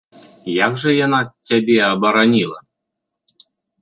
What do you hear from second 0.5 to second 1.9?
Як жа яна цябе